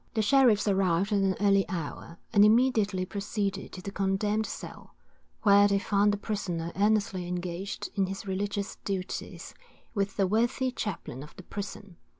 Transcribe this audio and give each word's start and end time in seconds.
The 0.15 0.23
sheriffs 0.23 0.67
arrived 0.67 1.11
at 1.13 1.19
an 1.19 1.35
early 1.39 1.63
hour, 1.69 2.17
and 2.33 2.43
immediately 2.43 3.05
proceeded 3.05 3.71
to 3.73 3.83
the 3.83 3.91
condemned 3.91 4.47
cell, 4.47 4.95
where 5.43 5.67
they 5.67 5.77
found 5.77 6.11
the 6.11 6.17
prisoner 6.17 6.71
earnestly 6.75 7.27
engaged 7.27 7.91
in 7.93 8.07
his 8.07 8.25
religious 8.25 8.77
duties, 8.77 9.53
with 9.93 10.17
the 10.17 10.25
worthy 10.25 10.71
chaplain 10.71 11.21
of 11.21 11.35
the 11.35 11.43
prison. 11.43 11.97